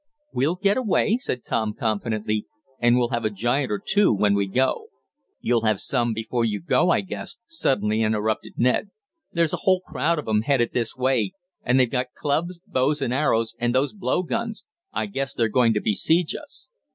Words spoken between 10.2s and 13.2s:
'em headed this way, and they've got clubs, bows and